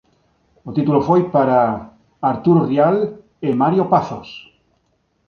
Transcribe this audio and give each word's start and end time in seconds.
O 0.67 0.69
título 0.77 0.99
foi 1.07 1.21
para 1.35 1.59
Arturo 2.31 2.61
Rial 2.71 2.97
e 3.47 3.49
Mario 3.61 3.83
Pazos. 3.93 4.29